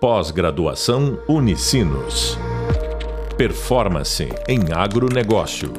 Pós-graduação 0.00 1.20
Unicinos. 1.28 2.38
Performance 3.36 4.28
em 4.46 4.72
agronegócio. 4.72 5.72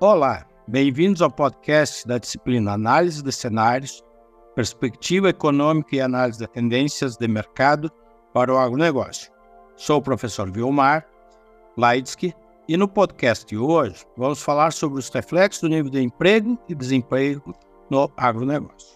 Olá, 0.00 0.44
bem-vindos 0.66 1.22
ao 1.22 1.30
podcast 1.30 2.04
da 2.04 2.18
disciplina 2.18 2.72
Análise 2.72 3.22
de 3.22 3.30
Cenários, 3.30 4.02
Perspectiva 4.56 5.28
Econômica 5.28 5.94
e 5.94 6.00
Análise 6.00 6.40
de 6.40 6.48
Tendências 6.48 7.16
de 7.16 7.28
Mercado 7.28 7.88
para 8.32 8.52
o 8.52 8.58
Agronegócio. 8.58 9.30
Sou 9.76 9.98
o 9.98 10.02
professor 10.02 10.50
Vilmar 10.50 11.06
Leidsky 11.76 12.34
e 12.66 12.76
no 12.76 12.88
podcast 12.88 13.46
de 13.46 13.56
hoje 13.56 14.04
vamos 14.16 14.42
falar 14.42 14.72
sobre 14.72 14.98
os 14.98 15.08
reflexos 15.10 15.60
do 15.60 15.68
nível 15.68 15.92
de 15.92 16.02
emprego 16.02 16.58
e 16.68 16.74
desemprego 16.74 17.54
no 17.90 18.10
agronegócio. 18.16 18.94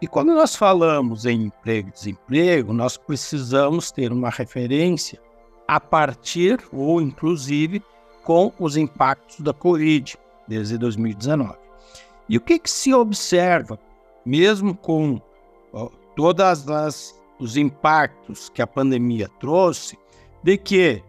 E 0.00 0.06
quando 0.06 0.34
nós 0.34 0.54
falamos 0.54 1.24
em 1.24 1.44
emprego 1.44 1.88
e 1.88 1.92
desemprego, 1.92 2.72
nós 2.72 2.96
precisamos 2.96 3.90
ter 3.90 4.12
uma 4.12 4.28
referência 4.28 5.20
a 5.66 5.80
partir 5.80 6.60
ou 6.72 7.00
inclusive 7.00 7.82
com 8.22 8.52
os 8.58 8.76
impactos 8.76 9.40
da 9.40 9.54
Covid 9.54 10.16
desde 10.46 10.76
2019. 10.76 11.54
E 12.28 12.36
o 12.36 12.40
que, 12.40 12.58
que 12.58 12.70
se 12.70 12.92
observa, 12.92 13.78
mesmo 14.24 14.74
com 14.74 15.20
ó, 15.72 15.88
todas 16.14 16.68
as 16.68 17.16
os 17.38 17.56
impactos 17.56 18.48
que 18.48 18.62
a 18.62 18.66
pandemia 18.66 19.28
trouxe, 19.38 19.98
de 20.42 20.56
que 20.56 21.02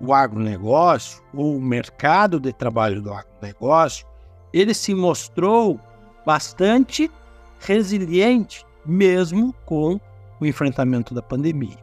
o 0.00 0.12
agronegócio, 0.12 1.22
ou 1.34 1.56
o 1.56 1.60
mercado 1.60 2.38
de 2.40 2.52
trabalho 2.52 3.00
do 3.00 3.12
agronegócio, 3.12 4.06
ele 4.52 4.74
se 4.74 4.94
mostrou 4.94 5.80
bastante 6.24 7.10
resiliente, 7.60 8.64
mesmo 8.84 9.54
com 9.64 10.00
o 10.40 10.46
enfrentamento 10.46 11.14
da 11.14 11.22
pandemia. 11.22 11.78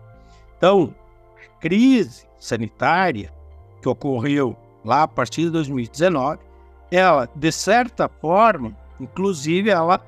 Então, 0.57 0.93
crise 1.59 2.25
sanitária 2.39 3.33
que 3.81 3.89
ocorreu 3.89 4.55
lá 4.83 5.03
a 5.03 5.07
partir 5.07 5.43
de 5.43 5.49
2019, 5.49 6.39
ela, 6.91 7.27
de 7.35 7.51
certa 7.51 8.07
forma, 8.07 8.75
inclusive, 8.99 9.69
ela 9.69 9.99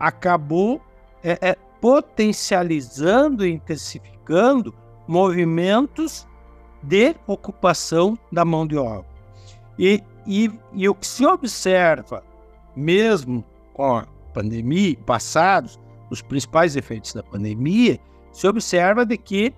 acabou 0.00 0.80
é, 1.22 1.38
é, 1.40 1.56
potencializando 1.80 3.46
e 3.46 3.52
intensificando 3.52 4.74
movimentos 5.06 6.26
de 6.82 7.14
ocupação 7.26 8.18
da 8.30 8.44
mão 8.44 8.66
de 8.66 8.76
obra. 8.76 9.06
E, 9.78 10.02
e, 10.26 10.50
e 10.72 10.88
o 10.88 10.94
que 10.94 11.06
se 11.06 11.26
observa, 11.26 12.22
mesmo 12.74 13.44
com 13.74 13.96
a 13.96 14.06
pandemia, 14.32 14.96
passados, 15.06 15.78
os 16.10 16.22
principais 16.22 16.76
efeitos 16.76 17.12
da 17.12 17.22
pandemia, 17.22 17.98
se 18.32 18.46
observa 18.46 19.04
de 19.04 19.16
que 19.16 19.54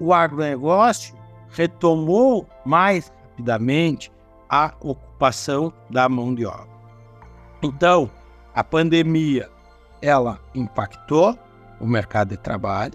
o 0.00 0.12
agronegócio 0.12 1.16
retomou 1.50 2.48
mais 2.64 3.12
rapidamente 3.30 4.12
a 4.48 4.72
ocupação 4.80 5.72
da 5.90 6.08
mão 6.08 6.34
de 6.34 6.46
obra. 6.46 6.68
Então, 7.62 8.10
a 8.54 8.62
pandemia 8.62 9.48
ela 10.00 10.40
impactou 10.54 11.38
o 11.80 11.86
mercado 11.86 12.30
de 12.30 12.36
trabalho, 12.36 12.94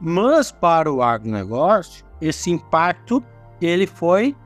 mas 0.00 0.50
para 0.50 0.92
o 0.92 1.02
agronegócio 1.02 2.04
esse 2.20 2.50
impacto 2.50 3.22
ele 3.60 3.86
foi 3.86 4.36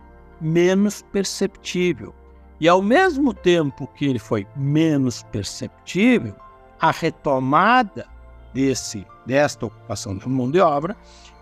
menos 0.40 1.02
perceptível. 1.12 2.14
E 2.60 2.68
ao 2.68 2.80
mesmo 2.80 3.34
tempo 3.34 3.86
que 3.88 4.06
ele 4.06 4.18
foi 4.18 4.46
menos 4.56 5.22
perceptível, 5.24 6.34
a 6.80 6.90
retomada 6.90 8.06
desse 8.54 9.06
desta 9.26 9.66
ocupação 9.66 10.16
da 10.16 10.26
mão 10.26 10.50
de 10.50 10.60
obra 10.60 10.96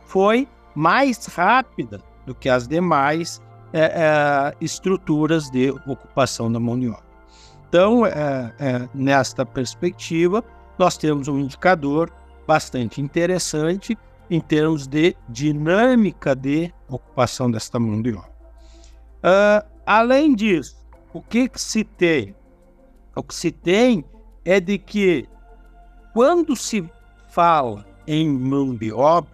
foi 0.06 0.48
mais 0.74 1.26
rápida 1.26 2.00
do 2.26 2.34
que 2.34 2.48
as 2.48 2.66
demais 2.66 3.40
é, 3.72 3.80
é, 3.80 4.54
estruturas 4.60 5.50
de 5.50 5.70
ocupação 5.86 6.50
da 6.50 6.58
mão 6.58 6.78
de 6.78 6.88
obra. 6.88 7.04
Então, 7.68 8.06
é, 8.06 8.54
é 8.58 8.88
nesta 8.94 9.44
perspectiva, 9.44 10.42
nós 10.78 10.96
temos 10.96 11.28
um 11.28 11.38
indicador 11.38 12.10
bastante 12.46 13.00
interessante 13.00 13.98
em 14.30 14.40
termos 14.40 14.86
de 14.86 15.16
dinâmica 15.28 16.34
de 16.34 16.72
ocupação 16.88 17.50
desta 17.50 17.78
mão 17.78 18.00
de 18.00 18.14
obra. 18.14 18.33
Uh, 19.24 19.66
além 19.86 20.34
disso, 20.34 20.76
o 21.14 21.22
que, 21.22 21.48
que 21.48 21.58
se 21.58 21.82
tem? 21.82 22.34
O 23.16 23.22
que 23.22 23.34
se 23.34 23.50
tem 23.50 24.04
é 24.44 24.60
de 24.60 24.76
que 24.76 25.26
quando 26.12 26.54
se 26.54 26.86
fala 27.30 27.86
em 28.06 28.28
mão 28.28 28.74
de 28.74 28.92
obra, 28.92 29.32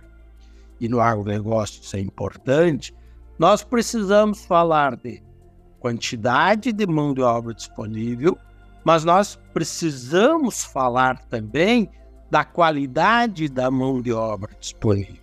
e 0.78 0.89
no 0.89 1.01
agronegócio 1.01 1.83
isso 1.83 1.97
é 1.97 2.01
importante, 2.01 2.95
nós 3.37 3.65
precisamos 3.65 4.45
falar 4.45 4.95
de 4.97 5.21
quantidade 5.81 6.72
de 6.72 6.87
mão 6.87 7.12
de 7.12 7.22
obra 7.22 7.53
disponível, 7.53 8.39
mas 8.84 9.05
nós 9.05 9.39
precisamos 9.53 10.65
falar 10.65 11.19
também 11.25 11.91
da 12.31 12.45
qualidade 12.45 13.49
da 13.49 13.71
mão 13.71 14.01
de 14.01 14.12
obra 14.12 14.51
disponível. 14.61 15.21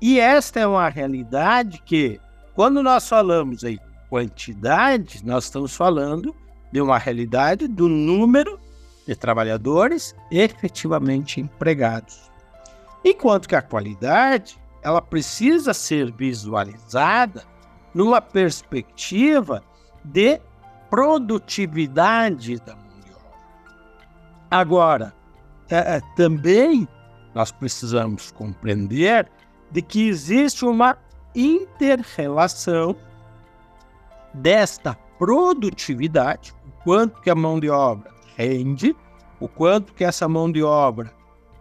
E 0.00 0.18
esta 0.18 0.58
é 0.58 0.66
uma 0.66 0.88
realidade 0.88 1.80
que, 1.86 2.20
quando 2.54 2.82
nós 2.82 3.08
falamos 3.08 3.64
em 3.64 3.78
quantidade, 4.08 5.24
nós 5.24 5.44
estamos 5.44 5.74
falando 5.74 6.34
de 6.70 6.80
uma 6.80 6.98
realidade 6.98 7.66
do 7.66 7.88
número 7.88 8.58
de 9.06 9.14
trabalhadores 9.14 10.14
efetivamente 10.30 11.40
empregados. 11.40 12.30
Enquanto 13.04 13.48
que 13.48 13.56
a 13.56 13.62
qualidade, 13.62 14.58
ela 14.82 15.02
precisa 15.02 15.74
ser 15.74 16.12
visualizada 16.12 17.44
numa 17.94 18.20
perspectiva 18.20 19.62
de 20.04 20.40
produtividade 20.88 22.56
da 22.58 22.76
Agora, 24.52 25.14
é, 25.70 25.96
é, 25.96 26.02
também 26.14 26.86
nós 27.34 27.50
precisamos 27.50 28.30
compreender 28.32 29.26
de 29.70 29.80
que 29.80 30.06
existe 30.06 30.62
uma 30.66 30.98
interrelação 31.34 32.96
desta 34.34 34.94
produtividade, 35.18 36.54
o 36.66 36.84
quanto 36.84 37.20
que 37.20 37.30
a 37.30 37.34
mão 37.34 37.60
de 37.60 37.70
obra 37.70 38.10
rende, 38.36 38.96
o 39.38 39.48
quanto 39.48 39.92
que 39.92 40.04
essa 40.04 40.28
mão 40.28 40.50
de 40.50 40.62
obra 40.62 41.12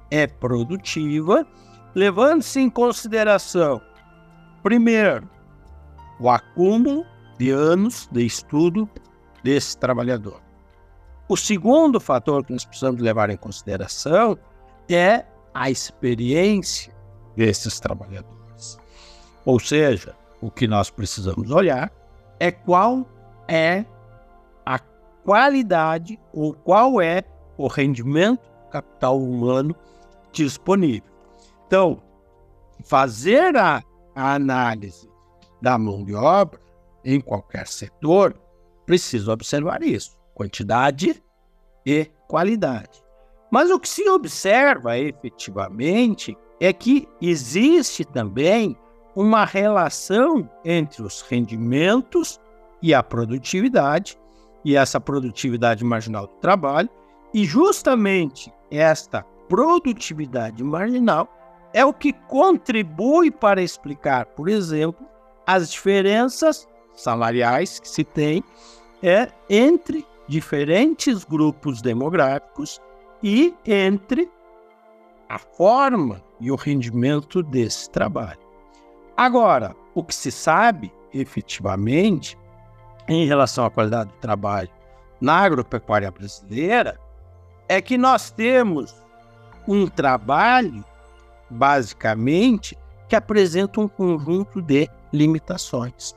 é 0.10 0.28
produtiva, 0.28 1.46
levando-se 1.94 2.60
em 2.60 2.70
consideração, 2.70 3.81
primeiro, 4.64 5.28
o 6.20 6.30
acúmulo 6.30 7.06
de 7.38 7.50
anos 7.50 8.08
de 8.12 8.26
estudo 8.26 8.88
desse 9.44 9.78
trabalhador. 9.78 10.42
O 11.28 11.38
segundo 11.38 12.00
fator 12.00 12.46
que 12.46 12.52
nós 12.52 12.66
precisamos 12.66 13.02
levar 13.02 13.30
em 13.30 13.38
consideração 13.38 14.38
é 14.90 15.26
a 15.54 15.70
experiência 15.70 16.94
desses 17.36 17.80
trabalhadores. 17.80 18.41
Ou 19.46 19.59
seja, 19.59 20.16
o 20.41 20.50
que 20.50 20.68
nós 20.68 20.90
precisamos 20.90 21.52
olhar 21.52 21.91
é 22.40 22.52
qual 22.52 23.06
é 23.47 23.85
a 24.66 24.79
qualidade 25.24 26.19
ou 26.34 26.53
qual 26.53 27.02
é 27.02 27.24
o 27.57 27.68
rendimento 27.68 28.50
capital 28.69 29.19
humano 29.22 29.75
disponível. 30.31 31.12
Então, 31.68 32.01
fazer 32.84 33.56
a, 33.56 33.84
a 34.16 34.34
análise 34.34 35.09
da 35.62 35.78
mão 35.78 36.03
de 36.03 36.16
obra 36.16 36.59
em 37.03 37.19
qualquer 37.19 37.68
setor, 37.68 38.35
precisa 38.85 39.31
observar 39.31 39.81
isso 39.84 40.19
quantidade 40.33 41.21
e 41.86 42.10
qualidade. 42.27 43.04
Mas 43.51 43.69
o 43.69 43.80
que 43.80 43.89
se 43.89 44.07
observa 44.10 44.98
efetivamente 44.98 46.38
é 46.60 46.71
que 46.71 47.07
existe 47.21 48.06
também 48.06 48.77
uma 49.16 49.46
relação 49.46 50.50
entre 50.63 51.02
os 51.02 51.22
rendimentos 51.22 52.40
e 52.81 52.94
a 52.94 53.04
produtividade, 53.04 54.18
e 54.63 54.75
essa 54.75 55.00
produtividade 55.00 55.84
marginal 55.84 56.28
do 56.28 56.34
trabalho, 56.36 56.90
e 57.34 57.46
justamente 57.46 58.54
esta 58.69 59.24
produtividade 59.48 60.63
marginal 60.63 61.28
é 61.74 61.86
o 61.86 61.94
que 61.94 62.13
contribui 62.13 63.31
para 63.31 63.62
explicar, 63.62 64.25
por 64.28 64.50
exemplo, 64.50 65.06
as 65.46 65.72
diferenças 65.72 66.68
salariais 66.94 67.80
que 67.80 67.90
se 67.90 68.04
tem 68.04 68.44
é, 69.02 69.30
entre 69.50 70.06
diferentes 70.28 71.24
grupos 71.24 71.81
demográficos 71.81 72.80
e 73.24 73.54
entre 73.66 74.30
a 75.28 75.38
forma 75.38 76.22
e 76.40 76.52
o 76.52 76.56
rendimento 76.56 77.42
desse 77.42 77.90
trabalho. 77.90 78.41
Agora, 79.21 79.75
o 79.94 80.03
que 80.03 80.15
se 80.15 80.31
sabe 80.31 80.91
efetivamente 81.13 82.35
em 83.07 83.27
relação 83.27 83.63
à 83.63 83.69
qualidade 83.69 84.09
do 84.09 84.15
trabalho 84.15 84.71
na 85.21 85.35
agropecuária 85.38 86.09
brasileira 86.09 87.00
é 87.69 87.79
que 87.79 88.00
nós 88.00 88.31
temos 88.31 88.95
um 89.68 89.85
trabalho, 89.85 90.83
basicamente, 91.51 92.75
que 93.07 93.15
apresenta 93.15 93.79
um 93.79 93.88
conjunto 93.88 94.59
de 94.59 94.89
limitações. 95.13 96.15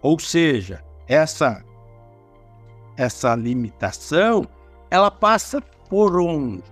Ou 0.00 0.18
seja, 0.18 0.82
essa 1.06 1.62
essa 2.96 3.34
limitação, 3.34 4.48
ela 4.90 5.10
passa 5.10 5.60
por 5.90 6.18
onde? 6.18 6.64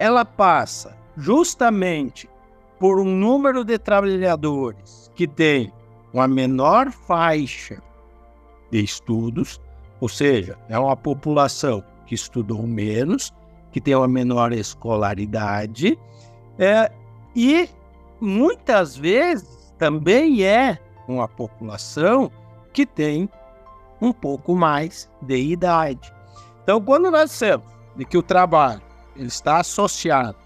Ela 0.00 0.24
passa 0.24 0.96
justamente 1.16 2.28
por 2.78 3.00
um 3.00 3.04
número 3.04 3.64
de 3.64 3.78
trabalhadores 3.78 5.10
que 5.14 5.26
tem 5.26 5.72
uma 6.12 6.28
menor 6.28 6.90
faixa 6.90 7.82
de 8.70 8.82
estudos, 8.82 9.60
ou 10.00 10.08
seja, 10.08 10.56
é 10.68 10.78
uma 10.78 10.96
população 10.96 11.82
que 12.06 12.14
estudou 12.14 12.62
menos, 12.62 13.32
que 13.72 13.80
tem 13.80 13.94
uma 13.94 14.08
menor 14.08 14.52
escolaridade, 14.52 15.98
é, 16.58 16.90
e 17.34 17.68
muitas 18.20 18.96
vezes 18.96 19.72
também 19.76 20.44
é 20.44 20.78
uma 21.06 21.28
população 21.28 22.30
que 22.72 22.86
tem 22.86 23.28
um 24.00 24.12
pouco 24.12 24.54
mais 24.54 25.10
de 25.22 25.36
idade. 25.36 26.12
Então, 26.62 26.80
quando 26.80 27.10
nós 27.10 27.30
sabemos 27.32 27.72
de 27.96 28.04
que 28.04 28.16
o 28.16 28.22
trabalho 28.22 28.82
ele 29.16 29.26
está 29.26 29.58
associado 29.58 30.36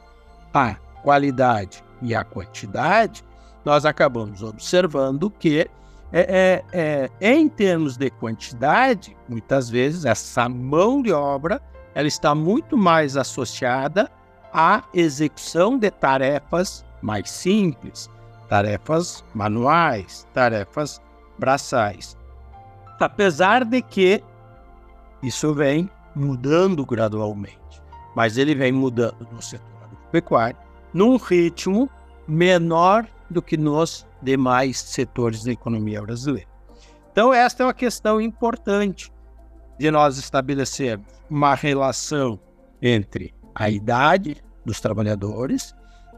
à 0.54 0.74
qualidade 1.02 1.84
e 2.02 2.14
à 2.14 2.24
quantidade, 2.24 3.24
nós 3.64 3.86
acabamos 3.86 4.42
observando 4.42 5.30
que, 5.30 5.70
é, 6.12 6.60
é, 6.72 7.10
é, 7.20 7.32
em 7.34 7.48
termos 7.48 7.96
de 7.96 8.10
quantidade, 8.10 9.16
muitas 9.28 9.70
vezes 9.70 10.04
essa 10.04 10.48
mão 10.48 11.00
de 11.00 11.12
obra 11.12 11.62
ela 11.94 12.08
está 12.08 12.34
muito 12.34 12.76
mais 12.76 13.16
associada 13.16 14.10
à 14.52 14.82
execução 14.92 15.78
de 15.78 15.90
tarefas 15.90 16.84
mais 17.00 17.30
simples, 17.30 18.10
tarefas 18.48 19.24
manuais, 19.34 20.26
tarefas 20.32 21.00
braçais. 21.38 22.16
Apesar 22.98 23.64
de 23.64 23.82
que 23.82 24.22
isso 25.22 25.54
vem 25.54 25.90
mudando 26.14 26.84
gradualmente, 26.84 27.82
mas 28.14 28.36
ele 28.36 28.54
vem 28.54 28.72
mudando 28.72 29.26
no 29.32 29.42
setor 29.42 29.66
agropecuário 29.82 30.56
num 30.92 31.16
ritmo 31.16 31.90
menor 32.26 33.06
do 33.30 33.40
que 33.42 33.56
nos 33.56 34.06
demais 34.22 34.78
setores 34.78 35.44
da 35.44 35.52
economia 35.52 36.02
brasileira. 36.02 36.48
Então, 37.10 37.32
esta 37.32 37.62
é 37.62 37.66
uma 37.66 37.74
questão 37.74 38.20
importante 38.20 39.12
de 39.78 39.90
nós 39.90 40.18
estabelecermos 40.18 41.06
uma 41.28 41.54
relação 41.54 42.38
entre 42.80 43.34
a 43.54 43.70
idade 43.70 44.42
dos 44.64 44.80
trabalhadores, 44.80 45.74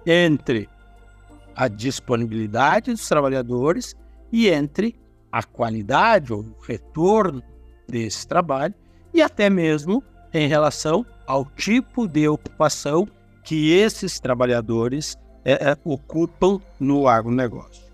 entre 0.07 0.69
a 1.57 1.69
disponibilidade 1.69 2.91
dos 2.91 3.09
trabalhadores 3.09 3.95
e 4.33 4.49
entre 4.49 5.01
a 5.31 5.43
qualidade 5.43 6.33
ou 6.33 6.41
o 6.41 6.57
retorno 6.63 7.43
desse 7.89 8.27
trabalho 8.27 8.75
e 9.13 9.23
até 9.23 9.49
mesmo 9.49 10.03
em 10.33 10.49
relação 10.49 11.07
ao 11.27 11.45
tipo 11.45 12.09
de 12.09 12.29
ocupação 12.29 13.07
que 13.45 13.73
esses 13.73 14.19
trabalhadores 14.19 15.17
é, 15.45 15.53
é, 15.53 15.77
ocupam 15.85 16.59
no 16.81 17.07
agronegócio. 17.07 17.85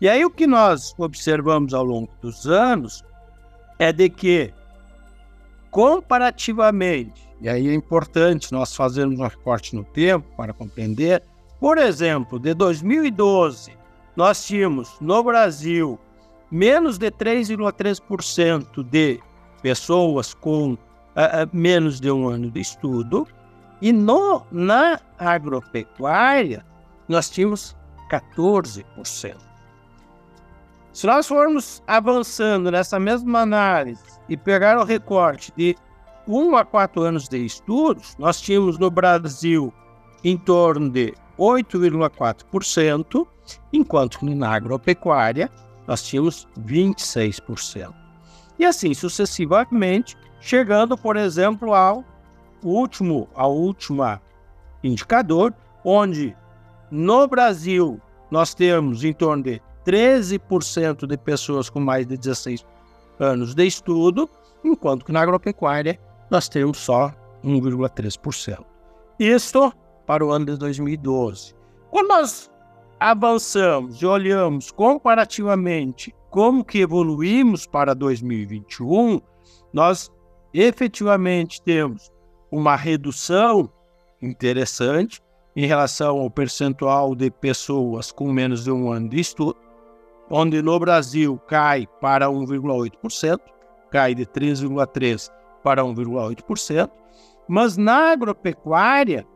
E 0.00 0.08
aí 0.08 0.24
o 0.24 0.30
que 0.30 0.46
nós 0.46 0.94
observamos 0.98 1.72
ao 1.72 1.84
longo 1.84 2.10
dos 2.20 2.46
anos 2.46 3.04
é 3.78 3.92
de 3.92 4.08
que, 4.08 4.52
comparativamente, 5.70 7.28
e 7.40 7.48
aí 7.48 7.68
é 7.68 7.74
importante 7.74 8.52
nós 8.52 8.74
fazermos 8.74 9.20
um 9.20 9.24
recorte 9.24 9.76
no 9.76 9.84
tempo 9.84 10.26
para 10.36 10.52
compreender, 10.52 11.22
por 11.60 11.78
exemplo, 11.78 12.38
de 12.38 12.54
2012, 12.54 13.72
nós 14.14 14.44
tínhamos 14.46 14.96
no 15.00 15.22
Brasil 15.22 15.98
menos 16.50 16.96
de 16.96 17.10
3,3% 17.10 18.82
de 18.82 19.20
pessoas 19.62 20.32
com 20.32 20.72
uh, 20.72 20.78
menos 21.52 22.00
de 22.00 22.10
um 22.10 22.28
ano 22.28 22.50
de 22.50 22.60
estudo, 22.60 23.26
e 23.80 23.92
no, 23.92 24.42
na 24.50 25.00
agropecuária 25.18 26.64
nós 27.08 27.28
tínhamos 27.30 27.76
14%. 28.10 29.36
Se 30.92 31.06
nós 31.06 31.28
formos 31.28 31.82
avançando 31.86 32.70
nessa 32.70 32.98
mesma 32.98 33.40
análise 33.40 34.02
e 34.28 34.36
pegar 34.36 34.78
o 34.78 34.84
recorte 34.84 35.52
de 35.56 35.76
1 36.26 36.56
a 36.56 36.64
4 36.64 37.02
anos 37.02 37.28
de 37.28 37.44
estudos, 37.44 38.16
nós 38.18 38.40
tínhamos 38.40 38.78
no 38.78 38.90
Brasil 38.90 39.72
em 40.24 40.36
torno 40.38 40.88
de 40.90 41.14
8,4%, 41.38 43.26
enquanto 43.72 44.18
que 44.20 44.34
na 44.34 44.54
agropecuária 44.54 45.50
nós 45.86 46.02
tínhamos 46.02 46.48
26%. 46.58 47.94
E 48.58 48.64
assim 48.64 48.94
sucessivamente, 48.94 50.16
chegando, 50.40 50.96
por 50.96 51.16
exemplo, 51.16 51.74
ao 51.74 52.04
último, 52.68 53.28
ao 53.34 53.54
último 53.54 54.02
indicador, 54.82 55.54
onde 55.84 56.36
no 56.90 57.26
Brasil 57.26 58.00
nós 58.30 58.54
temos 58.54 59.04
em 59.04 59.12
torno 59.12 59.42
de 59.42 59.62
13% 59.86 61.06
de 61.06 61.16
pessoas 61.16 61.70
com 61.70 61.80
mais 61.80 62.06
de 62.06 62.16
16 62.16 62.66
anos 63.20 63.54
de 63.54 63.64
estudo, 63.66 64.28
enquanto 64.64 65.04
que 65.04 65.12
na 65.12 65.22
agropecuária 65.22 65.98
nós 66.30 66.48
temos 66.48 66.78
só 66.78 67.12
1,3%. 67.44 68.64
Isto 69.18 69.72
para 70.04 70.24
o 70.24 70.30
ano 70.30 70.46
de 70.46 70.56
2012. 70.56 71.54
Quando 71.90 72.08
nós 72.08 72.50
avançamos 72.98 74.00
e 74.00 74.06
olhamos 74.06 74.70
comparativamente 74.70 76.14
como 76.30 76.64
que 76.64 76.80
evoluímos 76.80 77.66
para 77.66 77.94
2021, 77.94 79.20
nós 79.72 80.10
efetivamente 80.52 81.62
temos 81.62 82.10
uma 82.56 82.74
redução 82.74 83.70
interessante 84.22 85.20
em 85.54 85.66
relação 85.66 86.18
ao 86.18 86.30
percentual 86.30 87.14
de 87.14 87.30
pessoas 87.30 88.10
com 88.10 88.32
menos 88.32 88.64
de 88.64 88.70
um 88.70 88.90
ano 88.90 89.10
de 89.10 89.20
estudo, 89.20 89.58
onde 90.30 90.62
no 90.62 90.78
Brasil 90.78 91.38
cai 91.46 91.86
para 92.00 92.28
1,8%, 92.28 93.38
cai 93.90 94.14
de 94.14 94.24
3,3% 94.24 95.30
para 95.62 95.82
1,8%, 95.82 96.90
mas 97.46 97.76
na 97.76 98.12
agropecuária 98.12 99.26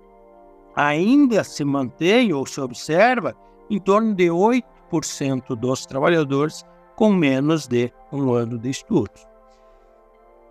ainda 0.75 1.45
se 1.45 1.63
mantém 1.63 2.33
ou 2.33 2.47
se 2.47 2.59
observa 2.59 3.37
em 3.69 3.79
torno 3.79 4.15
de 4.15 4.29
8% 4.29 5.55
dos 5.57 5.85
trabalhadores 5.85 6.65
com 6.97 7.13
menos 7.13 7.67
de 7.67 7.93
um 8.11 8.33
ano 8.33 8.59
de 8.59 8.71
estudos. 8.71 9.30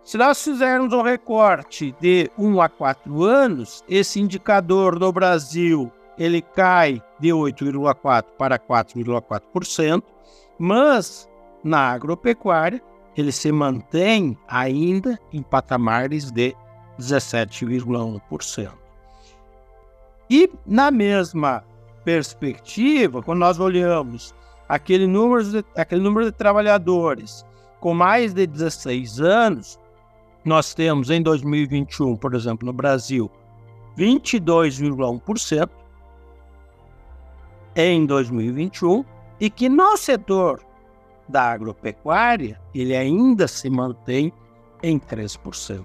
Se 0.03 0.17
nós 0.17 0.43
fizermos 0.43 0.93
um 0.93 1.01
recorte 1.01 1.95
de 1.99 2.31
1 2.37 2.61
a 2.61 2.69
4 2.69 3.23
anos, 3.23 3.83
esse 3.87 4.19
indicador 4.19 4.99
no 4.99 5.11
Brasil 5.11 5.91
ele 6.17 6.41
cai 6.41 7.01
de 7.19 7.29
8,4% 7.29 8.25
para 8.37 8.59
4,4%, 8.59 10.03
mas 10.57 11.29
na 11.63 11.91
agropecuária 11.91 12.81
ele 13.15 13.31
se 13.31 13.51
mantém 13.51 14.37
ainda 14.47 15.19
em 15.31 15.41
patamares 15.41 16.31
de 16.31 16.55
17,1%. 16.99 18.71
E 20.29 20.49
na 20.65 20.91
mesma 20.91 21.63
perspectiva, 22.03 23.21
quando 23.21 23.39
nós 23.39 23.59
olhamos 23.59 24.33
aquele 24.67 25.07
número 25.07 25.43
de, 25.43 25.65
aquele 25.75 26.01
número 26.01 26.25
de 26.25 26.31
trabalhadores 26.31 27.45
com 27.79 27.93
mais 27.93 28.33
de 28.33 28.45
16 28.45 29.21
anos, 29.21 29.79
nós 30.43 30.73
temos 30.73 31.09
em 31.09 31.21
2021, 31.21 32.15
por 32.15 32.33
exemplo, 32.33 32.65
no 32.65 32.73
Brasil, 32.73 33.29
22,1% 33.97 35.69
em 37.75 38.05
2021 38.05 39.05
e 39.39 39.49
que 39.49 39.69
no 39.69 39.97
setor 39.97 40.61
da 41.27 41.51
agropecuária 41.51 42.59
ele 42.73 42.95
ainda 42.95 43.47
se 43.47 43.69
mantém 43.69 44.33
em 44.81 44.97
3%. 44.97 45.83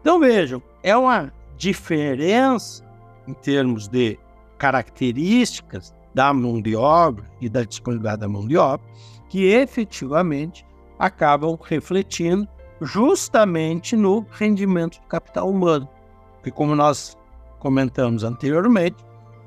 Então 0.00 0.20
vejam, 0.20 0.62
é 0.82 0.96
uma 0.96 1.32
diferença 1.56 2.84
em 3.26 3.32
termos 3.32 3.88
de 3.88 4.18
características 4.58 5.94
da 6.14 6.32
mão 6.34 6.60
de 6.60 6.76
obra 6.76 7.24
e 7.40 7.48
da 7.48 7.62
disponibilidade 7.62 8.20
da 8.20 8.28
mão 8.28 8.46
de 8.46 8.56
obra 8.56 8.86
que 9.28 9.46
efetivamente 9.46 10.66
acabam 10.98 11.58
refletindo 11.62 12.46
justamente 12.84 13.96
no 13.96 14.26
rendimento 14.30 15.00
do 15.00 15.06
capital 15.06 15.48
humano. 15.48 15.88
Porque, 16.34 16.50
como 16.50 16.74
nós 16.74 17.16
comentamos 17.58 18.24
anteriormente, 18.24 18.96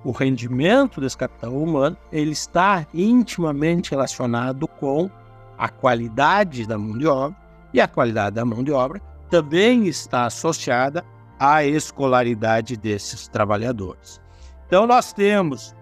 o 0.04 0.12
rendimento 0.12 1.02
desse 1.02 1.18
capital 1.18 1.52
humano 1.52 1.98
ele 2.12 2.32
está 2.32 2.86
intimamente 2.94 3.92
relacionado 3.92 4.68
com 4.68 5.10
a 5.58 5.68
qualidade 5.68 6.68
da 6.68 6.78
mão 6.78 6.98
de 6.98 7.08
obra 7.08 7.36
e 7.74 7.82
a 7.82 7.88
qualidade 7.88 8.36
da 8.36 8.46
mão 8.46 8.64
de 8.64 8.72
obra 8.72 9.02
também 9.30 9.88
está 9.88 10.26
associada 10.26 11.04
à 11.40 11.66
escolaridade 11.66 12.78
desses 12.78 13.28
trabalhadores. 13.28 14.22
Então, 14.68 14.88
nós 14.88 15.12
temos 15.12 15.76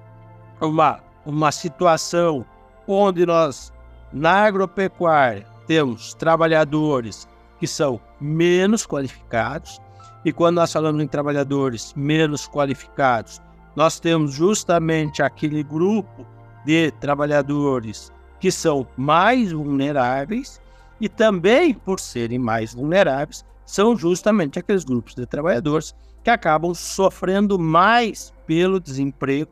uma, 0.60 1.00
uma 1.25 1.51
situação 1.51 2.45
onde 2.88 3.25
nós, 3.25 3.72
na 4.12 4.45
agropecuária, 4.45 5.45
temos 5.67 6.13
trabalhadores 6.13 7.27
que 7.63 7.67
são 7.67 7.98
menos 8.20 8.86
qualificados, 8.86 9.79
e 10.25 10.34
quando 10.34 10.58
nós 10.58 10.74
falamos 10.74 11.01
em 11.01 11.08
trabalhadores 11.08 11.93
menos 11.96 12.46
qualificados, 12.46 13.41
nós 13.74 14.01
temos 14.01 14.34
justamente 14.34 15.24
aquele 15.24 15.63
grupo 15.63 16.27
de 16.65 16.91
trabalhadores 17.00 18.12
que 18.38 18.51
são 18.51 18.86
mais 18.98 19.53
vulneráveis 19.53 20.60
e 21.00 21.08
também 21.08 21.74
por 21.74 22.01
serem 22.01 22.38
mais 22.38 22.74
vulneráveis, 22.74 23.46
são 23.65 23.96
justamente 23.96 24.60
aqueles 24.60 24.84
grupos 24.84 25.15
de 25.15 25.25
trabalhadores 25.25 25.96
que 26.22 26.29
acabam 26.29 26.74
sofrendo 26.74 27.58
mais 27.58 28.34
pelo 28.46 28.77
desemprego 28.77 29.50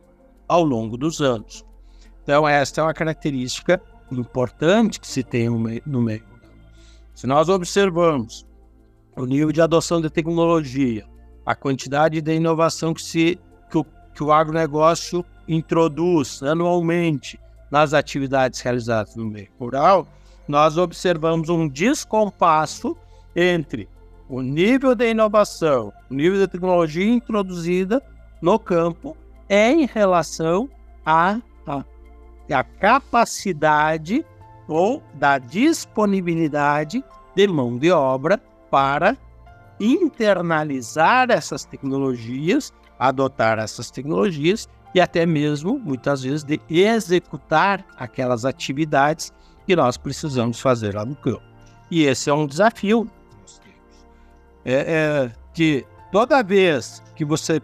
ao 0.50 0.66
longo 0.66 0.98
dos 0.98 1.22
anos. 1.22 1.66
Então, 2.22 2.46
esta 2.46 2.82
é 2.82 2.84
uma 2.84 2.94
característica 2.94 3.82
importante 4.12 5.00
que 5.00 5.08
se 5.08 5.24
tem 5.24 5.50
no 5.86 6.02
meio. 6.02 6.31
Se 7.14 7.28
nós 7.28 7.50
observamos 7.50 8.46
o 9.16 9.26
nível 9.26 9.52
de 9.52 9.62
adoção 9.62 10.02
de 10.02 10.10
tecnologia, 10.10 11.06
a 11.46 11.56
quantidade 11.56 12.22
de 12.22 12.34
inovação 12.34 12.94
que, 12.94 13.02
se, 13.02 13.40
que, 13.70 13.78
o, 13.78 13.86
que 14.16 14.24
o 14.24 14.32
agronegócio 14.32 15.26
introduz 15.48 16.42
anualmente 16.42 17.40
nas 17.70 17.94
atividades 17.94 18.60
realizadas 18.62 19.16
no 19.16 19.26
meio 19.26 19.50
rural, 19.60 20.08
nós 20.48 20.78
observamos 20.78 21.50
um 21.50 21.68
descompasso 21.68 22.96
entre 23.36 23.88
o 24.28 24.42
nível 24.42 24.96
de 24.96 25.12
inovação, 25.12 25.92
o 26.10 26.14
nível 26.14 26.40
de 26.40 26.48
tecnologia 26.48 27.06
introduzida 27.06 28.02
no 28.42 28.58
campo 28.58 29.16
em 29.50 29.86
relação 29.86 30.70
à 31.06 31.40
a, 31.68 31.78
a, 31.78 32.60
a 32.60 32.64
capacidade 32.64 34.26
ou 34.72 35.04
da 35.14 35.38
disponibilidade 35.38 37.04
de 37.36 37.48
mão 37.48 37.78
de 37.78 37.92
obra 37.92 38.42
para 38.70 39.18
internalizar 39.80 41.30
essas 41.30 41.66
tecnologias, 41.66 42.72
adotar 42.98 43.60
essas 43.60 43.92
tecnologias 43.92 44.70
e 44.96 45.02
até 45.02 45.26
mesmo, 45.26 45.78
muitas 45.78 46.24
vezes, 46.24 46.44
de 46.44 46.62
executar 46.70 47.86
aquelas 47.98 48.46
atividades 48.46 49.34
que 49.66 49.76
nós 49.76 49.98
precisamos 49.98 50.62
fazer 50.62 50.96
lá 50.96 51.04
no 51.04 51.16
campo. 51.16 51.44
E 51.90 52.04
esse 52.04 52.30
é 52.30 52.34
um 52.34 52.48
desafio 52.48 53.10
é, 54.64 54.74
é 54.74 55.32
que 55.54 55.86
toda 56.12 56.42
vez 56.42 57.04
que 57.16 57.26
você 57.26 57.62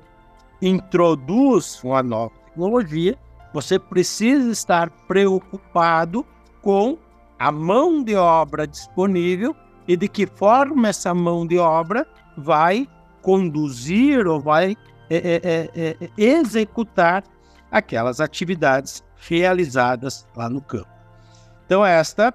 introduz 0.62 1.82
uma 1.84 2.04
nova 2.04 2.34
tecnologia, 2.46 3.18
você 3.54 3.80
precisa 3.80 4.52
estar 4.52 4.90
preocupado 5.08 6.26
com 6.68 6.98
a 7.40 7.50
mão 7.50 8.04
de 8.04 8.14
obra 8.14 8.68
disponível 8.68 9.56
e 9.88 9.96
de 9.96 10.10
que 10.10 10.28
forma 10.28 10.90
essa 10.90 11.14
mão 11.14 11.48
de 11.48 11.58
obra 11.58 12.06
vai 12.38 12.86
conduzir 13.22 14.28
ou 14.28 14.42
vai 14.42 14.76
é, 15.10 15.16
é, 15.16 15.42
é, 15.74 15.98
é 16.02 16.10
executar 16.22 17.24
aquelas 17.72 18.20
atividades 18.20 19.02
realizadas 19.16 20.28
lá 20.36 20.50
no 20.50 20.60
campo. 20.60 20.90
Então, 21.66 21.86
esta, 21.86 22.34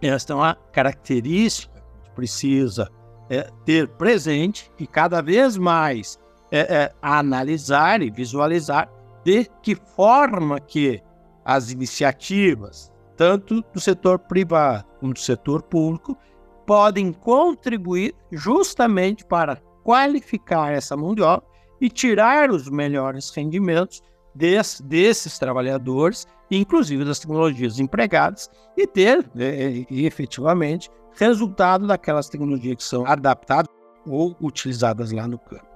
esta 0.00 0.32
é 0.32 0.36
uma 0.36 0.54
característica 0.72 1.78
que 2.04 2.10
precisa 2.12 2.90
é, 3.28 3.50
ter 3.66 3.86
presente 3.86 4.72
e 4.78 4.86
cada 4.86 5.20
vez 5.20 5.58
mais 5.58 6.18
é, 6.50 6.90
analisar 7.02 8.00
e 8.00 8.10
visualizar 8.10 8.90
de 9.22 9.44
que 9.62 9.74
forma 9.74 10.58
que 10.58 11.02
as 11.44 11.70
iniciativas, 11.70 12.90
tanto 13.18 13.62
do 13.74 13.80
setor 13.80 14.20
privado 14.20 14.86
como 15.00 15.12
do 15.12 15.18
setor 15.18 15.60
público, 15.64 16.16
podem 16.64 17.12
contribuir 17.12 18.14
justamente 18.30 19.24
para 19.24 19.56
qualificar 19.82 20.72
essa 20.72 20.96
mão 20.96 21.14
de 21.14 21.22
obra 21.22 21.44
e 21.80 21.90
tirar 21.90 22.50
os 22.50 22.70
melhores 22.70 23.30
rendimentos 23.30 24.02
des, 24.34 24.80
desses 24.82 25.38
trabalhadores, 25.38 26.26
inclusive 26.50 27.04
das 27.04 27.18
tecnologias 27.18 27.80
empregadas, 27.80 28.48
e 28.76 28.86
ter 28.86 29.28
é, 29.36 29.84
efetivamente 29.90 30.88
resultado 31.14 31.86
daquelas 31.86 32.28
tecnologias 32.28 32.76
que 32.76 32.84
são 32.84 33.04
adaptadas 33.04 33.68
ou 34.06 34.36
utilizadas 34.40 35.10
lá 35.10 35.26
no 35.26 35.38
campo. 35.38 35.66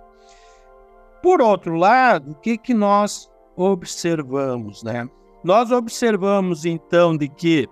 Por 1.22 1.40
outro 1.40 1.75
lado, 1.75 2.32
o 2.32 2.34
que, 2.37 2.56
que 2.56 2.75
nós 2.75 3.28
observamos? 3.56 4.82
Né? 4.82 5.08
Nós 5.44 5.72
observamos 5.72 6.64
então 6.64 7.16
de 7.16 7.28
que 7.28 7.68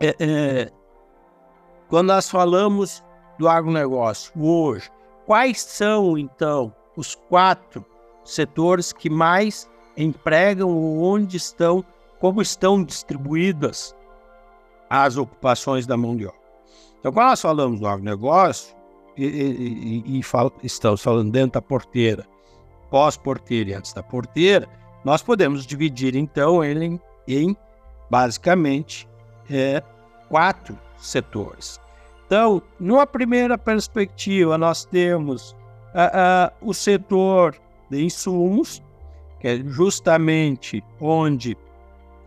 é, 0.00 0.14
é, 0.18 0.72
quando 1.88 2.08
nós 2.08 2.28
falamos 2.28 3.04
do 3.38 3.48
agronegócio 3.48 4.32
hoje, 4.40 4.90
quais 5.26 5.60
são 5.60 6.18
então 6.18 6.74
os 6.96 7.14
quatro 7.14 7.84
setores 8.24 8.92
que 8.92 9.08
mais 9.08 9.70
empregam 9.96 10.68
ou 10.68 11.02
onde 11.02 11.36
estão, 11.36 11.84
como 12.20 12.42
estão 12.42 12.82
distribuídas 12.82 13.94
as 14.90 15.16
ocupações 15.16 15.86
da 15.86 15.96
mão 15.96 16.16
de 16.16 16.26
obra? 16.26 16.38
Então, 16.98 17.12
quando 17.12 17.28
nós 17.28 17.40
falamos 17.40 17.78
do 17.78 17.86
agronegócio, 17.86 18.76
e, 19.16 19.24
e, 19.24 20.18
e, 20.18 20.22
fal 20.22 20.52
estamos 20.62 21.02
falando 21.02 21.32
dentro 21.32 21.52
da 21.52 21.62
porteira, 21.62 22.24
pós-porteira 22.88 23.70
e 23.70 23.74
antes 23.74 23.92
da 23.92 24.02
porteira, 24.02 24.68
nós 25.04 25.22
podemos 25.22 25.66
dividir 25.66 26.14
então 26.14 26.64
ele 26.64 26.84
em, 26.84 27.00
em 27.26 27.56
basicamente 28.10 29.08
é, 29.50 29.82
quatro 30.28 30.78
setores. 30.98 31.80
Então, 32.26 32.62
numa 32.78 33.06
primeira 33.06 33.56
perspectiva, 33.56 34.58
nós 34.58 34.84
temos 34.84 35.52
uh, 35.94 36.52
uh, 36.64 36.68
o 36.68 36.74
setor 36.74 37.56
de 37.90 38.04
insumos, 38.04 38.82
que 39.40 39.48
é 39.48 39.56
justamente 39.64 40.84
onde 41.00 41.56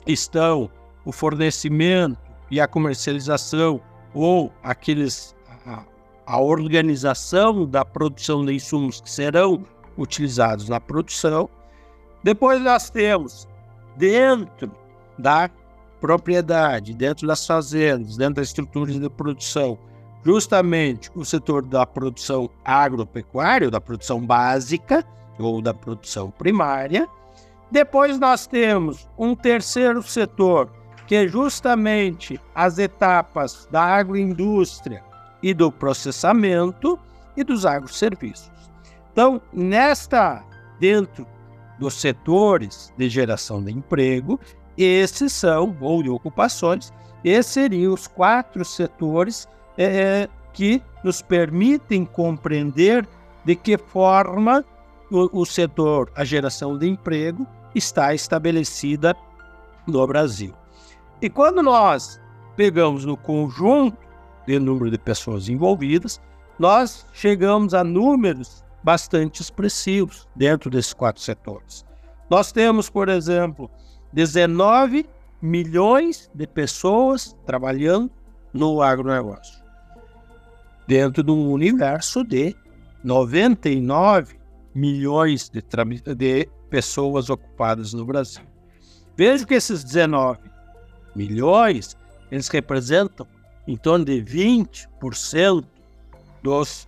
estão 0.07 0.71
o 1.05 1.11
fornecimento 1.11 2.17
e 2.49 2.59
a 2.59 2.67
comercialização 2.67 3.79
ou 4.13 4.51
aqueles 4.63 5.35
a, 5.65 5.83
a 6.25 6.41
organização 6.41 7.67
da 7.67 7.85
produção 7.85 8.43
de 8.43 8.53
insumos 8.53 9.01
que 9.01 9.09
serão 9.09 9.63
utilizados 9.97 10.67
na 10.67 10.79
produção. 10.79 11.47
Depois 12.23 12.61
nós 12.61 12.89
temos 12.89 13.47
dentro 13.95 14.71
da 15.17 15.49
propriedade, 15.99 16.93
dentro 16.93 17.27
das 17.27 17.45
fazendas, 17.45 18.17
dentro 18.17 18.35
das 18.35 18.47
estruturas 18.47 18.99
de 18.99 19.09
produção, 19.09 19.77
justamente 20.23 21.11
o 21.15 21.23
setor 21.23 21.63
da 21.65 21.85
produção 21.85 22.49
agropecuária, 22.65 23.69
da 23.69 23.79
produção 23.81 24.19
básica 24.19 25.05
ou 25.39 25.61
da 25.61 25.73
produção 25.73 26.31
primária. 26.31 27.07
Depois 27.71 28.19
nós 28.19 28.45
temos 28.45 29.07
um 29.17 29.35
terceiro 29.35 30.03
setor, 30.03 30.69
que 31.07 31.15
é 31.15 31.27
justamente 31.27 32.39
as 32.53 32.77
etapas 32.77 33.67
da 33.71 33.83
agroindústria 33.83 35.03
e 35.41 35.53
do 35.53 35.71
processamento 35.71 36.99
e 37.35 37.43
dos 37.43 37.65
agroserviços. 37.65 38.51
Então, 39.11 39.41
nesta 39.51 40.43
dentro 40.79 41.25
dos 41.81 41.95
setores 41.95 42.93
de 42.95 43.09
geração 43.09 43.63
de 43.63 43.71
emprego, 43.71 44.39
esses 44.77 45.33
são, 45.33 45.75
ou 45.81 46.03
de 46.03 46.09
ocupações, 46.11 46.93
esses 47.23 47.51
seriam 47.51 47.91
os 47.91 48.05
quatro 48.07 48.63
setores 48.63 49.47
é, 49.75 50.29
que 50.53 50.79
nos 51.03 51.23
permitem 51.23 52.05
compreender 52.05 53.07
de 53.43 53.55
que 53.55 53.79
forma 53.79 54.63
o, 55.11 55.41
o 55.41 55.43
setor, 55.43 56.11
a 56.15 56.23
geração 56.23 56.77
de 56.77 56.87
emprego, 56.87 57.47
está 57.73 58.13
estabelecida 58.13 59.15
no 59.87 60.05
Brasil. 60.05 60.53
E 61.19 61.31
quando 61.31 61.63
nós 61.63 62.21
pegamos 62.55 63.05
no 63.05 63.17
conjunto 63.17 63.97
de 64.45 64.59
número 64.59 64.91
de 64.91 64.99
pessoas 64.99 65.49
envolvidas, 65.49 66.21
nós 66.59 67.07
chegamos 67.11 67.73
a 67.73 67.83
números 67.83 68.63
bastante 68.83 69.41
expressivos 69.41 70.27
dentro 70.35 70.69
desses 70.69 70.93
quatro 70.93 71.21
setores. 71.21 71.85
Nós 72.29 72.51
temos, 72.51 72.89
por 72.89 73.09
exemplo, 73.09 73.69
19 74.13 75.07
milhões 75.41 76.29
de 76.33 76.47
pessoas 76.47 77.35
trabalhando 77.45 78.11
no 78.53 78.81
agronegócio, 78.81 79.63
dentro 80.87 81.23
de 81.23 81.31
um 81.31 81.51
universo 81.51 82.23
de 82.23 82.55
99 83.03 84.39
milhões 84.73 85.49
de, 85.49 85.63
de 86.15 86.49
pessoas 86.69 87.29
ocupadas 87.29 87.93
no 87.93 88.05
Brasil. 88.05 88.43
Veja 89.15 89.45
que 89.45 89.53
esses 89.53 89.83
19 89.83 90.39
milhões, 91.15 91.97
eles 92.31 92.47
representam 92.47 93.27
em 93.67 93.75
torno 93.75 94.05
de 94.05 94.21
20% 94.23 95.65
dos 96.41 96.87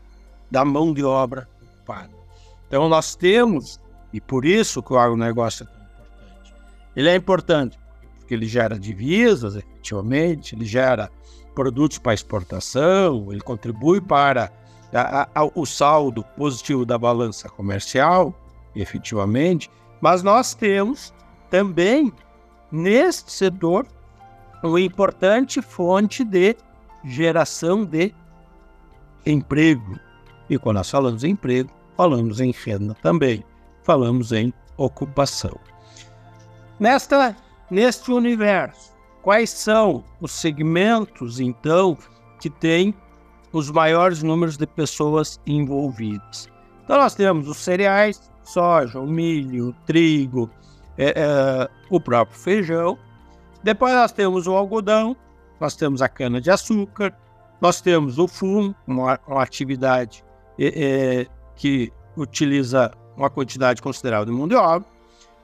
da 0.50 0.64
mão 0.64 0.94
de 0.94 1.04
obra 1.04 1.50
ocupada. 1.84 2.10
Então 2.68 2.88
nós 2.88 3.16
temos, 3.16 3.80
e 4.12 4.22
por 4.22 4.46
isso 4.46 4.82
que 4.82 4.94
o 4.94 4.98
agronegócio 4.98 5.64
é 5.64 5.68
tão 5.68 5.84
importante. 5.84 6.56
Ele 6.96 7.10
é 7.10 7.16
importante 7.16 7.80
porque 8.18 8.34
ele 8.34 8.48
gera 8.48 8.80
divisas, 8.80 9.56
efetivamente, 9.56 10.56
ele 10.56 10.66
gera 10.66 11.12
produtos 11.54 11.98
para 11.98 12.14
exportação, 12.14 13.32
ele 13.32 13.42
contribui 13.42 14.00
para 14.00 14.52
a, 14.94 15.28
a, 15.36 15.44
o 15.54 15.66
saldo 15.66 16.24
positivo 16.38 16.86
da 16.86 16.98
balança 16.98 17.50
comercial, 17.50 18.34
efetivamente, 18.76 19.70
mas 20.02 20.24
nós 20.24 20.54
temos 20.54 21.14
também 21.50 22.12
neste 22.72 23.32
setor 23.32 23.86
uma 24.64 24.80
importante 24.80 25.62
fonte 25.62 26.24
de 26.24 26.56
geração 27.04 27.84
de 27.84 28.16
emprego. 29.26 30.00
E 30.50 30.58
quando 30.58 30.78
nós 30.78 30.90
falamos 30.90 31.24
em 31.24 31.32
emprego, 31.32 31.70
falamos 31.96 32.40
em 32.40 32.52
renda 32.52 32.96
também, 33.02 33.44
falamos 33.84 34.32
em 34.32 34.54
ocupação. 34.78 35.58
Nesta, 36.80 37.36
neste 37.70 38.12
universo, 38.12 38.94
quais 39.22 39.50
são 39.50 40.04
os 40.20 40.32
segmentos, 40.32 41.40
então, 41.40 41.98
que 42.40 42.50
têm 42.50 42.94
os 43.52 43.70
maiores 43.70 44.24
números 44.24 44.58
de 44.58 44.68
pessoas 44.68 45.40
envolvidas? 45.46 46.50
Então, 46.84 46.98
nós 46.98 47.16
temos 47.16 47.48
os 47.48 47.58
cereais, 47.58 48.30
soja, 48.44 49.00
o 49.00 49.08
milho, 49.08 49.70
o 49.70 49.74
trigo, 49.86 50.50
é, 50.98 51.14
é, 51.16 51.70
o 51.90 52.00
próprio 52.00 52.38
feijão. 52.38 52.98
Depois 53.64 53.94
nós 53.94 54.12
temos 54.12 54.48
o 54.48 54.54
algodão, 54.54 55.16
nós 55.60 55.76
temos 55.76 56.02
a 56.02 56.10
cana-de-açúcar, 56.10 57.16
nós 57.62 57.80
temos 57.80 58.20
o 58.20 58.28
fumo, 58.28 58.76
uma, 58.86 59.18
uma 59.26 59.42
atividade 59.42 60.24
é, 60.60 61.28
que 61.56 61.92
utiliza 62.16 62.92
uma 63.16 63.30
quantidade 63.30 63.82
considerável 63.82 64.26
de 64.26 64.32
mão 64.32 64.48
de 64.48 64.56
obra. 64.56 64.88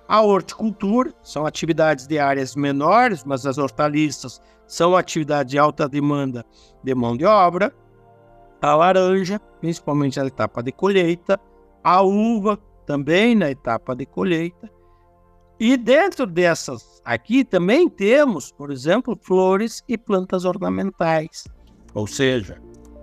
A 0.07 0.21
horticultura 0.21 1.13
são 1.21 1.45
atividades 1.45 2.07
de 2.07 2.17
áreas 2.17 2.55
menores, 2.55 3.23
mas 3.23 3.45
as 3.45 3.57
hortaliças 3.57 4.41
são 4.65 4.95
atividades 4.95 5.51
de 5.51 5.59
alta 5.59 5.87
demanda 5.87 6.43
de 6.83 6.95
mão 6.95 7.15
de 7.15 7.25
obra. 7.25 7.73
A 8.61 8.75
laranja, 8.75 9.39
principalmente 9.61 10.19
na 10.19 10.25
etapa 10.25 10.63
de 10.63 10.71
colheita. 10.71 11.39
A 11.83 12.01
uva, 12.01 12.57
também 12.85 13.35
na 13.35 13.51
etapa 13.51 13.95
de 13.95 14.05
colheita. 14.05 14.69
E 15.59 15.77
dentro 15.77 16.25
dessas 16.25 17.01
aqui 17.05 17.43
também 17.43 17.87
temos, 17.87 18.51
por 18.51 18.71
exemplo, 18.71 19.17
flores 19.21 19.83
e 19.87 19.97
plantas 19.97 20.45
ornamentais. 20.45 21.43
Ou 21.93 22.07
seja, 22.07 22.59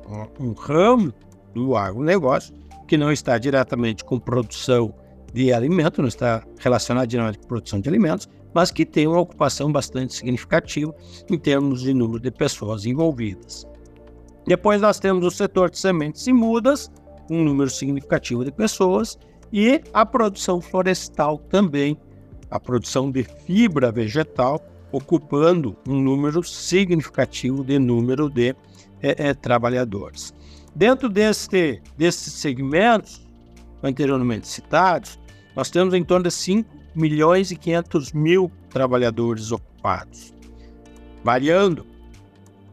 um, 0.08 0.48
um 0.48 0.52
ramo 0.54 1.12
do 1.56 1.75
agronegócio 1.75 2.54
que 2.86 2.98
não 2.98 3.10
está 3.10 3.38
diretamente 3.38 4.04
com 4.04 4.20
produção 4.20 4.94
de 5.32 5.52
alimento, 5.52 6.02
não 6.02 6.08
está 6.08 6.44
relacionado 6.58 7.08
diretamente 7.08 7.38
com 7.38 7.48
produção 7.48 7.80
de 7.80 7.88
alimentos, 7.88 8.28
mas 8.54 8.70
que 8.70 8.84
tem 8.84 9.06
uma 9.06 9.20
ocupação 9.20 9.72
bastante 9.72 10.14
significativa 10.14 10.94
em 11.30 11.38
termos 11.38 11.80
de 11.80 11.94
número 11.94 12.20
de 12.20 12.30
pessoas 12.30 12.84
envolvidas. 12.84 13.66
Depois 14.46 14.80
nós 14.80 15.00
temos 15.00 15.25
o 15.25 15.30
setor 15.30 15.70
de 15.70 15.78
sementes 15.78 16.26
e 16.26 16.32
mudas, 16.32 16.90
um 17.30 17.42
número 17.42 17.70
significativo 17.70 18.44
de 18.44 18.52
pessoas, 18.52 19.18
e 19.52 19.80
a 19.92 20.04
produção 20.04 20.60
florestal 20.60 21.38
também, 21.38 21.98
a 22.50 22.60
produção 22.60 23.10
de 23.10 23.25
fibra 23.25 23.90
vegetal, 23.90 24.60
ocupando 24.92 25.76
um 25.88 26.00
número 26.00 26.42
significativo 26.44 27.64
de 27.64 27.78
número 27.78 28.30
de 28.30 28.54
é, 29.02 29.28
é, 29.28 29.34
trabalhadores. 29.34 30.32
Dentro 30.76 31.09
desses 31.09 32.33
segmentos 32.35 33.26
anteriormente 33.83 34.47
citados, 34.47 35.19
nós 35.56 35.71
temos 35.71 35.95
em 35.95 36.04
torno 36.04 36.25
de 36.25 36.30
5 36.30 36.69
milhões 36.95 37.50
e 37.50 37.56
500 37.56 38.12
mil 38.12 38.52
trabalhadores 38.69 39.52
ocupados, 39.52 40.34
variando 41.25 41.86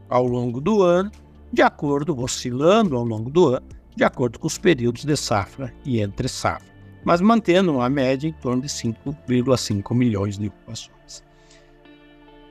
ao 0.06 0.26
longo 0.26 0.60
do 0.60 0.82
ano, 0.82 1.10
de 1.50 1.62
acordo, 1.62 2.20
oscilando 2.20 2.94
ao 2.94 3.04
longo 3.04 3.30
do 3.30 3.54
ano, 3.54 3.66
de 3.96 4.04
acordo 4.04 4.38
com 4.38 4.48
os 4.48 4.58
períodos 4.58 5.06
de 5.06 5.16
safra 5.16 5.72
e 5.82 5.98
entre 5.98 6.28
safra, 6.28 6.68
mas 7.06 7.22
mantendo 7.22 7.72
uma 7.72 7.88
média 7.88 8.28
em 8.28 8.34
torno 8.34 8.60
de 8.60 8.68
5,5 8.68 9.94
milhões 9.94 10.36
de 10.36 10.48
ocupações. 10.48 11.24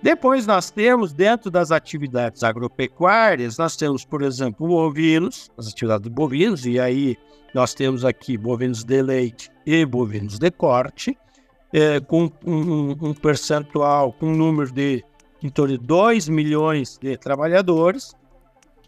Depois 0.04 0.46
nós 0.46 0.70
temos, 0.70 1.14
dentro 1.14 1.50
das 1.50 1.72
atividades 1.72 2.44
agropecuárias, 2.44 3.58
nós 3.58 3.78
temos, 3.78 4.04
por 4.04 4.22
exemplo, 4.22 4.68
bovinos, 4.68 5.50
as 5.58 5.70
atividades 5.70 6.10
bovinos, 6.10 6.66
e 6.66 6.78
aí 6.78 7.16
nós 7.56 7.74
temos 7.74 8.04
aqui 8.04 8.38
bovinos 8.38 8.84
de 8.84 9.02
leite 9.02 9.50
e 9.66 9.86
bovinos 9.86 10.38
de 10.38 10.52
corte, 10.52 11.18
é, 11.72 12.02
com 12.02 12.30
um, 12.46 12.92
um, 13.02 13.14
percentual, 13.14 14.12
com 14.12 14.26
um 14.26 14.36
número 14.36 14.74
de 14.74 15.06
em 15.42 15.48
torno 15.48 15.78
de 15.78 15.86
2 15.86 16.28
milhões 16.28 16.98
de 17.02 17.16
trabalhadores. 17.16 18.14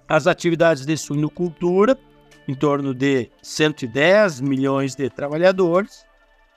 As 0.09 0.27
atividades 0.27 0.85
de 0.85 0.97
suinocultura, 0.97 1.97
em 2.45 2.53
torno 2.53 2.93
de 2.93 3.31
110 3.41 4.41
milhões 4.41 4.95
de 4.95 5.09
trabalhadores. 5.09 6.05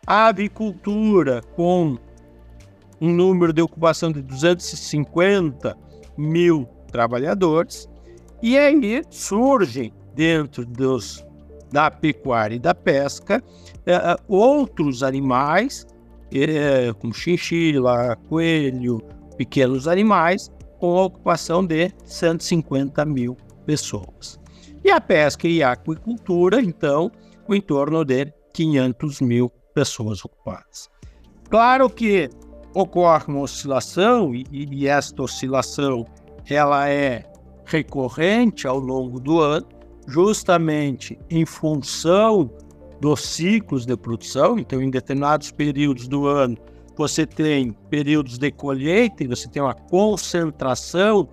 A 0.04 0.26
avicultura, 0.26 1.42
com 1.54 1.96
um 3.00 3.12
número 3.12 3.52
de 3.52 3.62
ocupação 3.62 4.10
de 4.10 4.22
250 4.22 5.76
mil 6.16 6.66
trabalhadores, 6.90 7.88
e 8.42 8.58
aí 8.58 9.02
surgem 9.10 9.92
dentro 10.14 10.64
dos, 10.64 11.24
da 11.70 11.90
pecuária 11.90 12.56
e 12.56 12.58
da 12.58 12.74
pesca 12.74 13.42
é, 13.86 14.16
outros 14.28 15.02
animais, 15.02 15.86
é, 16.32 16.92
como 16.94 17.14
chinchila, 17.14 18.16
coelho, 18.28 19.00
pequenos 19.36 19.88
animais, 19.88 20.50
com 20.78 20.98
a 20.98 21.04
ocupação 21.04 21.64
de 21.64 21.90
150 22.04 23.04
mil 23.04 23.36
pessoas. 23.64 24.38
E 24.84 24.90
a 24.90 25.00
pesca 25.00 25.48
e 25.48 25.62
a 25.62 25.72
aquicultura, 25.72 26.60
então, 26.60 27.10
em 27.48 27.60
torno 27.60 28.04
de 28.04 28.32
500 28.52 29.20
mil 29.20 29.50
pessoas 29.74 30.24
ocupadas. 30.24 30.88
Claro 31.48 31.88
que 31.88 32.28
ocorre 32.74 33.24
uma 33.28 33.40
oscilação 33.40 34.34
e, 34.34 34.44
e 34.50 34.86
esta 34.86 35.22
oscilação 35.22 36.06
ela 36.48 36.88
é 36.88 37.24
recorrente 37.64 38.66
ao 38.66 38.78
longo 38.78 39.20
do 39.20 39.40
ano, 39.40 39.66
justamente 40.06 41.18
em 41.28 41.44
função 41.44 42.50
dos 43.00 43.20
ciclos 43.20 43.84
de 43.84 43.96
produção. 43.96 44.58
Então, 44.58 44.80
em 44.80 44.90
determinados 44.90 45.50
períodos 45.50 46.08
do 46.08 46.26
ano, 46.26 46.56
você 46.96 47.26
tem 47.26 47.72
períodos 47.90 48.38
de 48.38 48.50
colheita 48.50 49.22
e 49.22 49.26
você 49.26 49.48
tem 49.48 49.62
uma 49.62 49.74
concentração 49.74 51.28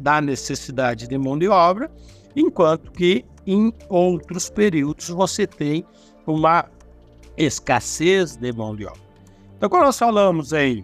da 0.00 0.20
necessidade 0.20 1.06
de 1.06 1.18
mão 1.18 1.38
de 1.38 1.48
obra, 1.48 1.90
enquanto 2.34 2.90
que 2.92 3.24
em 3.46 3.72
outros 3.88 4.48
períodos 4.48 5.08
você 5.10 5.46
tem 5.46 5.84
uma 6.26 6.64
escassez 7.36 8.36
de 8.36 8.52
mão 8.52 8.74
de 8.74 8.86
obra. 8.86 9.09
Então, 9.60 9.68
quando 9.68 9.84
nós 9.84 9.98
falamos 9.98 10.54
em, 10.54 10.82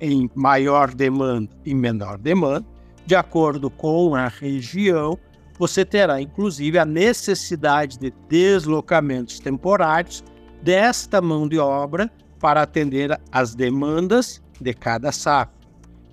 em 0.00 0.30
maior 0.32 0.94
demanda 0.94 1.50
e 1.64 1.74
menor 1.74 2.16
demanda, 2.18 2.64
de 3.04 3.16
acordo 3.16 3.68
com 3.68 4.14
a 4.14 4.28
região, 4.28 5.18
você 5.58 5.84
terá 5.84 6.20
inclusive 6.20 6.78
a 6.78 6.84
necessidade 6.84 7.98
de 7.98 8.12
deslocamentos 8.28 9.40
temporários 9.40 10.22
desta 10.62 11.20
mão 11.20 11.48
de 11.48 11.58
obra 11.58 12.08
para 12.38 12.62
atender 12.62 13.20
às 13.32 13.56
demandas 13.56 14.40
de 14.60 14.72
cada 14.72 15.10
safra, 15.10 15.52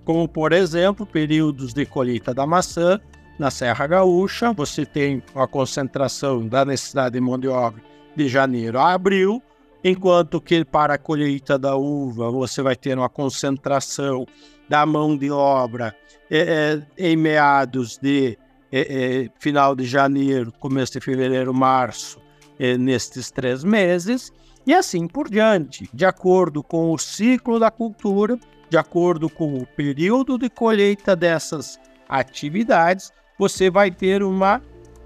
como 0.03 0.27
por 0.27 0.51
exemplo, 0.51 1.06
períodos 1.06 1.75
de 1.75 1.86
colheita 1.86 2.34
da 2.34 2.47
maçã 2.47 2.99
na 3.38 3.51
Serra 3.51 3.86
Gaúcha, 3.86 4.51
você 4.51 4.84
tem 4.84 5.21
uma 5.36 5.47
concentração 5.47 6.47
da 6.47 6.65
necessidade 6.65 7.13
de 7.13 7.21
mão 7.21 7.38
de 7.38 7.47
obra 7.47 7.79
de 8.15 8.27
janeiro 8.27 8.79
a 8.79 8.93
abril, 8.93 9.43
enquanto 9.84 10.39
que 10.39 10.63
para 10.63 10.96
a 10.96 10.98
colheita 10.98 11.58
da 11.58 11.76
uva 11.76 12.32
você 12.32 12.62
vai 12.62 12.76
ter 12.76 12.98
uma 12.98 13.10
concentração 13.10 14.26
da 14.69 14.86
mão 14.86 15.17
de 15.17 15.30
obra 15.30 15.96
é, 16.32 16.82
é, 16.98 17.10
em 17.10 17.15
meados 17.15 17.98
de 17.98 18.38
é, 18.72 19.26
é 19.26 19.30
final 19.39 19.76
de 19.76 19.86
janeiro, 19.86 20.52
começo 20.60 20.93
de 20.93 21.02
fevereiro, 21.02 21.54
março, 21.54 22.19
é, 22.58 22.78
nestes 22.78 23.30
três 23.30 23.63
meses, 23.63 24.32
e 24.65 24.74
assim 24.74 25.08
por 25.08 25.30
diante, 25.30 25.89
de 25.93 26.06
acordo 26.06 26.63
com 26.63 26.91
o 26.91 26.98
ciclo 26.98 27.60
da 27.60 27.69
cultura, 27.69 28.39
de 28.69 28.78
acordo 28.78 29.30
com 29.30 29.58
o 29.58 29.67
período 29.67 30.38
de 30.38 30.50
colheita 30.50 31.15
dessas 31.15 31.80
atividades, 32.10 33.12
você 33.38 33.69
vai 33.69 33.91
ter 33.91 34.24
uma 34.24 34.62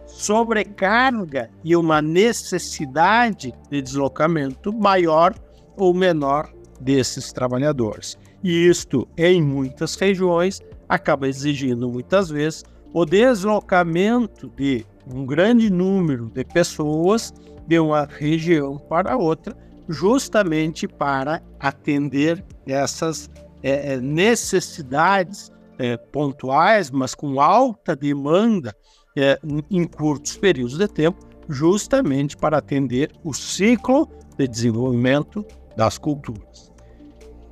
sobrecarga 0.08 1.50
e 1.64 1.76
uma 1.76 2.02
necessidade 2.02 3.54
de 3.70 3.82
deslocamento 3.82 4.74
maior 4.74 5.36
ou 5.76 5.94
menor 5.94 6.50
desses 6.80 7.32
trabalhadores. 7.32 8.18
E 8.44 8.68
isto, 8.68 9.08
em 9.18 9.42
muitas 9.42 9.96
regiões, 9.96 10.62
acaba 10.88 11.28
exigindo 11.28 11.90
muitas 11.90 12.30
vezes 12.30 12.64
o 12.94 13.06
deslocamento 13.06 14.50
de 14.56 14.86
um 15.06 15.26
grande 15.26 15.70
número 15.70 16.32
de 16.34 16.44
pessoas 16.44 17.34
de 17.68 17.80
uma 17.80 18.06
região 18.06 18.78
para 18.78 19.18
outra, 19.18 19.56
justamente 19.90 20.88
para 20.88 21.42
atender 21.60 22.44
essas 22.66 23.30
é, 23.62 23.98
necessidades 23.98 25.52
é, 25.78 25.98
pontuais, 25.98 26.90
mas 26.90 27.14
com 27.14 27.40
alta 27.40 27.96
demanda 27.96 28.76
é, 29.20 29.40
em 29.70 29.84
curtos 29.86 30.38
períodos 30.38 30.78
de 30.78 30.88
tempo, 30.88 31.18
justamente 31.50 32.36
para 32.38 32.58
atender 32.58 33.12
o 33.24 33.34
ciclo 33.34 34.08
de 34.38 34.48
desenvolvimento 34.48 35.46
das 35.76 35.98
culturas. 35.98 36.72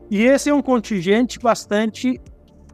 E 0.10 0.24
esse 0.24 0.50
é 0.50 0.54
um 0.54 0.62
contingente 0.62 1.40
bastante 1.40 2.22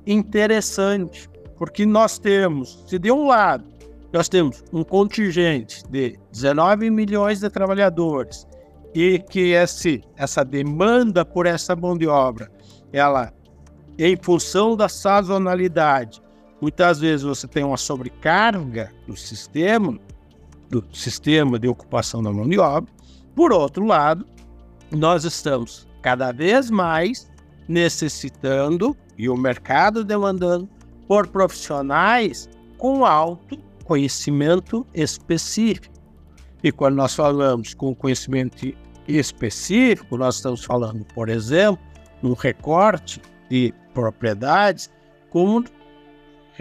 interessante, 0.06 1.30
porque 1.58 1.86
nós 1.86 2.20
temos, 2.20 2.84
se 2.88 3.00
de 3.00 3.12
um 3.12 3.28
lado, 3.28 3.64
nós 4.12 4.28
temos 4.28 4.64
um 4.74 4.84
contingente 4.84 5.84
de 5.90 6.20
19 6.32 6.90
milhões 6.90 7.40
de 7.40 7.50
trabalhadores 7.50 8.46
e 8.94 9.20
que 9.20 9.54
esse, 9.54 10.04
essa 10.18 10.44
demanda 10.44 11.24
por 11.24 11.46
essa 11.46 11.76
mão 11.76 11.98
de 11.98 12.08
obra, 12.08 12.52
ela, 12.92 13.32
em 13.98 14.18
função 14.22 14.76
da 14.76 14.90
sazonalidade, 14.90 16.22
muitas 16.62 17.00
vezes 17.00 17.26
você 17.26 17.48
tem 17.48 17.64
uma 17.64 17.78
sobrecarga 17.78 18.94
do 19.08 19.18
sistema, 19.18 20.00
do 20.70 20.86
sistema 20.94 21.58
de 21.58 21.68
ocupação 21.68 22.22
da 22.22 22.32
mão 22.32 22.48
de 22.48 22.60
obra. 22.60 22.90
Por 23.36 23.52
outro 23.52 23.86
lado, 23.86 24.26
nós 24.92 25.26
estamos 25.26 25.88
cada 26.02 26.32
vez 26.32 26.70
mais 26.70 27.30
necessitando 27.68 28.96
e 29.18 29.28
o 29.28 29.36
mercado 29.36 30.04
demandando 30.04 30.70
por 31.08 31.28
profissionais 31.28 32.50
com 32.78 33.06
alto 33.06 33.58
conhecimento 33.84 34.86
específico. 34.94 35.94
E 36.64 36.72
quando 36.72 36.96
nós 36.96 37.16
falamos 37.16 37.74
com 37.74 37.96
conhecimento 37.96 38.74
específico, 39.08 40.18
nós 40.18 40.36
estamos 40.36 40.64
falando, 40.64 41.04
por 41.14 41.28
exemplo, 41.28 41.84
no 42.22 42.34
recorte 42.34 43.22
de 43.50 43.74
propriedades, 43.94 44.90
como 45.30 45.64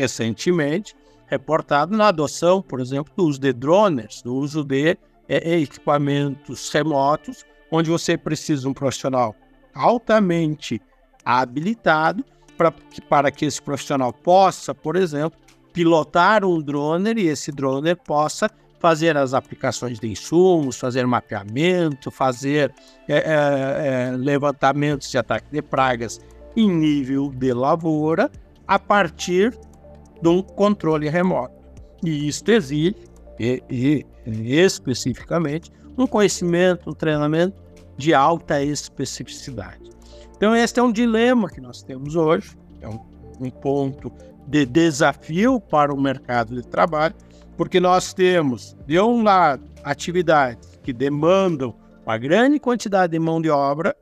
recentemente 0.01 0.95
reportado 1.27 1.97
na 1.97 2.09
adoção, 2.09 2.61
por 2.61 2.81
exemplo, 2.81 3.13
do 3.17 3.25
uso 3.25 3.39
de 3.39 3.53
drones, 3.53 4.21
do 4.23 4.35
uso 4.35 4.65
de 4.65 4.99
é, 5.29 5.61
equipamentos 5.61 6.71
remotos, 6.71 7.45
onde 7.71 7.89
você 7.89 8.17
precisa 8.19 8.63
de 8.63 8.69
um 8.69 8.75
profissional 8.75 9.35
altamente 9.73 10.83
habilitado 11.25 12.25
pra, 12.57 12.73
para 13.09 13.31
que 13.31 13.45
esse 13.45 13.63
profissional 13.63 14.13
possa, 14.13 14.75
por 14.75 14.97
exemplo, 14.97 15.39
pilotar 15.73 16.45
um 16.45 16.61
drone 16.61 17.13
e 17.15 17.29
esse 17.29 17.53
drone 17.53 17.95
possa 17.95 18.51
fazer 18.81 19.17
as 19.17 19.35
aplicações 19.35 20.01
de 20.01 20.09
insumos, 20.09 20.79
fazer 20.79 21.07
mapeamento, 21.07 22.11
fazer 22.11 22.75
é, 23.07 23.15
é, 23.15 23.23
é, 23.27 24.17
levantamentos 24.17 25.11
de 25.11 25.19
ataque 25.19 25.47
de 25.53 25.63
pragas 25.63 26.21
em 26.57 26.69
nível 26.69 27.31
de 27.31 27.53
lavoura 27.53 28.31
a 28.67 28.79
partir 28.79 29.57
de 30.21 30.29
um 30.29 30.43
controle 30.43 31.09
remoto. 31.09 31.55
E 32.05 32.29
isso 32.29 32.45
exige, 32.49 32.97
e, 33.39 33.63
e, 33.71 34.07
especificamente, 34.27 35.71
um 35.97 36.07
conhecimento, 36.07 36.91
um 36.91 36.95
treinamento 36.95 37.57
de 37.97 38.15
alta 38.15 38.63
especificidade. 38.63 39.91
Então, 40.37 40.55
este 40.55 40.81
é 40.81 40.83
um 40.83 40.93
dilema 40.93 41.49
que 41.49 41.61
nós 41.61 41.83
temos 41.83 42.17
hoje, 42.17 42.57
é 42.81 42.89
um, 42.89 42.99
um 43.41 43.51
ponto 43.51 44.13
de 44.47 44.65
desafio 44.65 45.61
para 45.61 45.93
o 45.93 46.01
mercado 46.01 46.55
de 46.55 46.67
trabalho, 46.67 47.15
porque 47.57 47.79
nós 47.79 48.15
temos, 48.15 48.77
de 48.87 48.99
um 48.99 49.23
lado, 49.23 49.63
atividades 49.85 50.79
que 50.83 50.93
demandam 50.93 51.75
uma 52.07 52.17
grande 52.17 52.59
quantidade 52.59 53.13
de 53.13 53.19
mão 53.19 53.41
de 53.41 53.51
obra, 53.51 53.95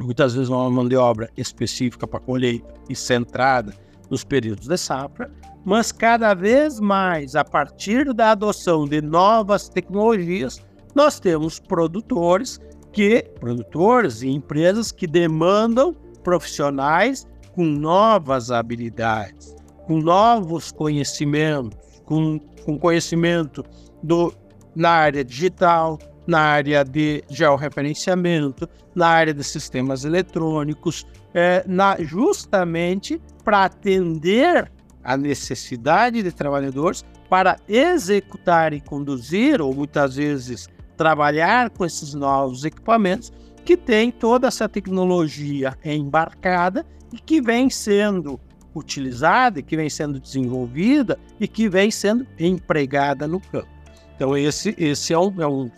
muitas 0.00 0.34
vezes 0.34 0.48
uma 0.48 0.70
mão 0.70 0.86
de 0.86 0.96
obra 0.96 1.30
específica 1.36 2.06
para 2.06 2.20
colheita 2.20 2.74
e 2.88 2.94
centrada 2.94 3.74
nos 4.10 4.24
períodos 4.24 4.68
de 4.68 4.76
safra, 4.76 5.30
mas 5.64 5.90
cada 5.90 6.34
vez 6.34 6.78
mais, 6.78 7.34
a 7.34 7.44
partir 7.44 8.12
da 8.12 8.32
adoção 8.32 8.86
de 8.86 9.00
novas 9.00 9.68
tecnologias, 9.68 10.60
nós 10.94 11.18
temos 11.18 11.58
produtores 11.58 12.60
que 12.92 13.22
produtores 13.40 14.22
e 14.22 14.28
empresas 14.28 14.92
que 14.92 15.06
demandam 15.06 15.94
profissionais 16.22 17.26
com 17.54 17.64
novas 17.64 18.50
habilidades, 18.50 19.54
com 19.86 20.00
novos 20.00 20.70
conhecimentos, 20.70 21.78
com, 22.04 22.38
com 22.64 22.78
conhecimento 22.78 23.64
do, 24.02 24.32
na 24.74 24.90
área 24.90 25.24
digital, 25.24 25.98
na 26.26 26.40
área 26.40 26.84
de 26.84 27.22
georreferenciamento, 27.28 28.68
na 28.94 29.08
área 29.08 29.34
de 29.34 29.44
sistemas 29.44 30.04
eletrônicos, 30.04 31.06
é, 31.34 31.64
na, 31.66 31.96
justamente 32.00 33.20
para 33.44 33.64
atender 33.64 34.70
a 35.02 35.16
necessidade 35.16 36.22
de 36.22 36.32
trabalhadores 36.32 37.04
para 37.28 37.56
executar 37.68 38.72
e 38.72 38.80
conduzir, 38.80 39.60
ou 39.60 39.74
muitas 39.74 40.16
vezes 40.16 40.68
trabalhar 40.96 41.70
com 41.70 41.84
esses 41.84 42.14
novos 42.14 42.64
equipamentos 42.64 43.32
que 43.64 43.76
tem 43.76 44.10
toda 44.10 44.46
essa 44.46 44.68
tecnologia 44.68 45.76
embarcada 45.84 46.86
e 47.12 47.18
que 47.18 47.40
vem 47.40 47.68
sendo 47.68 48.38
utilizada, 48.74 49.62
que 49.62 49.76
vem 49.76 49.88
sendo 49.88 50.20
desenvolvida 50.20 51.18
e 51.40 51.46
que 51.46 51.68
vem 51.68 51.90
sendo 51.90 52.26
empregada 52.38 53.26
no 53.26 53.40
campo. 53.40 53.68
Então 54.16 54.36
esse, 54.36 54.74
esse 54.78 55.12
é, 55.12 55.18
um, 55.18 55.40
é 55.40 55.46
um, 55.46 55.70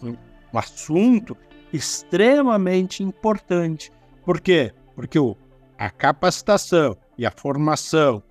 um 0.56 0.58
assunto 0.58 1.36
extremamente 1.72 3.02
importante. 3.02 3.92
Por 4.24 4.40
quê? 4.40 4.72
Porque 4.94 5.18
o, 5.18 5.36
a 5.78 5.90
capacitação 5.90 6.96
e 7.18 7.26
a 7.26 7.30
formação 7.30 8.22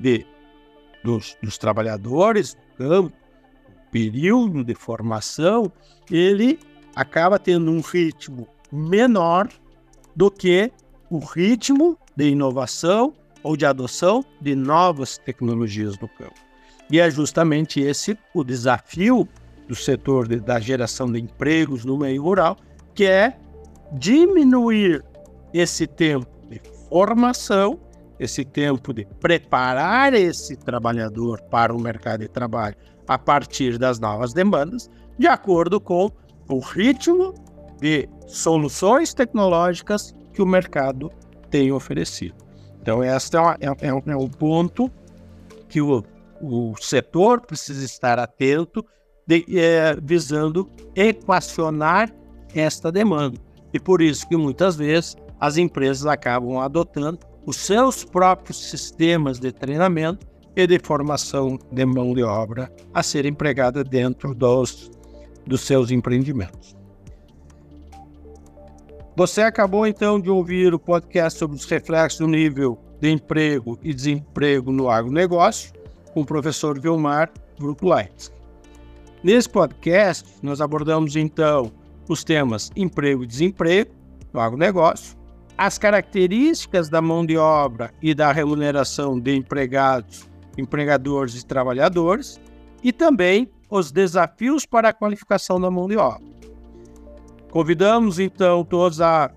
de, 0.00 0.26
dos, 1.04 1.36
dos 1.42 1.58
trabalhadores 1.58 2.54
do 2.54 2.60
campo 2.78 3.16
período 3.90 4.64
de 4.64 4.74
formação, 4.74 5.70
ele 6.10 6.58
acaba 6.96 7.38
tendo 7.38 7.70
um 7.70 7.80
ritmo 7.80 8.48
menor 8.72 9.48
do 10.16 10.30
que 10.30 10.72
o 11.08 11.18
ritmo 11.18 11.96
de 12.16 12.30
inovação 12.30 13.14
ou 13.42 13.56
de 13.56 13.64
adoção 13.64 14.24
de 14.40 14.56
novas 14.56 15.18
tecnologias 15.18 15.96
no 15.98 16.08
campo. 16.08 16.34
E 16.90 16.98
é 16.98 17.08
justamente 17.08 17.80
esse 17.80 18.18
o 18.34 18.42
desafio 18.42 19.28
do 19.68 19.74
setor 19.74 20.28
de, 20.28 20.40
da 20.40 20.60
geração 20.60 21.10
de 21.10 21.20
empregos 21.20 21.84
no 21.84 21.98
meio 21.98 22.22
rural, 22.22 22.56
que 22.94 23.06
é 23.06 23.36
diminuir 23.92 25.02
esse 25.52 25.86
tempo 25.86 26.26
de 26.48 26.60
formação, 26.88 27.78
esse 28.18 28.44
tempo 28.44 28.92
de 28.92 29.04
preparar 29.20 30.14
esse 30.14 30.56
trabalhador 30.56 31.40
para 31.50 31.74
o 31.74 31.80
mercado 31.80 32.20
de 32.20 32.28
trabalho 32.28 32.76
a 33.06 33.18
partir 33.18 33.78
das 33.78 33.98
novas 33.98 34.32
demandas, 34.32 34.90
de 35.18 35.26
acordo 35.26 35.80
com 35.80 36.10
o 36.48 36.58
ritmo 36.58 37.34
de 37.80 38.08
soluções 38.26 39.12
tecnológicas 39.14 40.14
que 40.32 40.42
o 40.42 40.46
mercado 40.46 41.10
tem 41.50 41.70
oferecido. 41.72 42.34
Então, 42.80 43.02
este 43.02 43.36
é, 43.36 43.40
é, 43.60 43.88
é, 43.88 43.88
é 43.88 44.16
um 44.16 44.28
ponto 44.28 44.90
que 45.68 45.80
o, 45.80 46.04
o 46.40 46.74
setor 46.80 47.40
precisa 47.40 47.84
estar 47.84 48.18
atento, 48.18 48.84
de, 49.26 49.44
é, 49.58 49.96
visando 50.02 50.68
equacionar 50.94 52.12
esta 52.54 52.90
demanda. 52.90 53.38
E 53.72 53.80
por 53.80 54.00
isso 54.00 54.28
que 54.28 54.36
muitas 54.36 54.76
vezes 54.76 55.16
as 55.40 55.56
empresas 55.56 56.06
acabam 56.06 56.58
adotando 56.58 57.18
os 57.44 57.56
seus 57.56 58.04
próprios 58.04 58.70
sistemas 58.70 59.38
de 59.38 59.52
treinamento 59.52 60.26
e 60.56 60.66
de 60.66 60.78
formação 60.78 61.58
de 61.70 61.84
mão 61.84 62.14
de 62.14 62.22
obra 62.22 62.72
a 62.92 63.02
ser 63.02 63.26
empregada 63.26 63.82
dentro 63.82 64.34
dos, 64.34 64.90
dos 65.46 65.62
seus 65.62 65.90
empreendimentos. 65.90 66.76
Você 69.16 69.42
acabou 69.42 69.86
então 69.86 70.20
de 70.20 70.30
ouvir 70.30 70.74
o 70.74 70.78
podcast 70.78 71.38
sobre 71.38 71.56
os 71.56 71.64
reflexos 71.66 72.20
do 72.20 72.26
nível 72.26 72.78
de 73.00 73.10
emprego 73.10 73.78
e 73.82 73.92
desemprego 73.92 74.72
no 74.72 74.88
agronegócio 74.88 75.72
com 76.12 76.22
o 76.22 76.26
professor 76.26 76.80
Vilmar 76.80 77.30
Brukleinski. 77.58 78.34
Nesse 79.24 79.48
podcast, 79.48 80.28
nós 80.42 80.60
abordamos 80.60 81.16
então 81.16 81.72
os 82.06 82.22
temas 82.22 82.70
emprego 82.76 83.24
e 83.24 83.26
desemprego 83.26 83.90
no 84.34 84.38
agronegócio, 84.38 85.16
as 85.56 85.78
características 85.78 86.90
da 86.90 87.00
mão 87.00 87.24
de 87.24 87.38
obra 87.38 87.90
e 88.02 88.14
da 88.14 88.30
remuneração 88.30 89.18
de 89.18 89.34
empregados 89.34 90.28
empregadores 90.58 91.40
e 91.40 91.46
trabalhadores, 91.46 92.38
e 92.82 92.92
também 92.92 93.50
os 93.70 93.90
desafios 93.90 94.66
para 94.66 94.90
a 94.90 94.92
qualificação 94.92 95.58
da 95.58 95.70
mão 95.70 95.88
de 95.88 95.96
obra. 95.96 96.22
Convidamos 97.50 98.18
então 98.18 98.62
todos 98.62 99.00
a, 99.00 99.32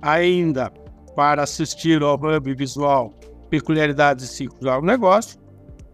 ainda 0.00 0.70
para 1.16 1.42
assistir 1.42 2.02
ao 2.02 2.14
Hub 2.14 2.54
Visual 2.54 3.12
Peculiaridades 3.50 4.26
e 4.26 4.28
Ciclos 4.28 4.60
do 4.60 4.82
Negócio 4.82 5.40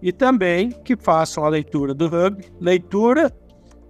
e 0.04 0.12
também 0.12 0.70
que 0.70 0.94
façam 0.94 1.46
a 1.46 1.48
leitura 1.48 1.94
do 1.94 2.04
Hub, 2.04 2.44
leitura, 2.60 3.34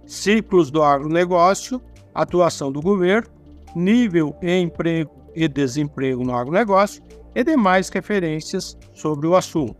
ciclos 0.05 0.71
do 0.71 0.81
agronegócio, 0.81 1.81
atuação 2.13 2.71
do 2.71 2.81
governo, 2.81 3.29
nível 3.75 4.33
e 4.41 4.57
emprego 4.57 5.11
e 5.35 5.45
desemprego 5.45 6.23
no 6.23 6.33
agronegócio 6.33 7.03
e 7.35 7.43
demais 7.43 7.89
referências 7.89 8.77
sobre 8.93 9.27
o 9.27 9.35
assunto, 9.35 9.75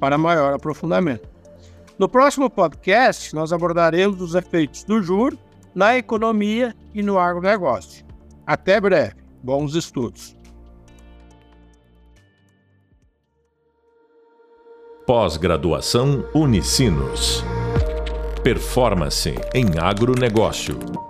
para 0.00 0.18
maior 0.18 0.52
aprofundamento. 0.52 1.28
No 1.96 2.08
próximo 2.08 2.50
podcast, 2.50 3.32
nós 3.32 3.52
abordaremos 3.52 4.20
os 4.20 4.34
efeitos 4.34 4.82
do 4.82 5.00
juro 5.00 5.38
na 5.76 5.96
economia 5.96 6.74
e 6.92 7.04
no 7.04 7.20
agronegócio. 7.20 8.04
Até 8.44 8.80
breve. 8.80 9.14
Bons 9.44 9.76
estudos. 9.76 10.36
Pós-graduação 15.08 16.22
Unicinos. 16.34 17.42
Performance 18.44 19.34
em 19.54 19.78
agronegócio. 19.80 21.07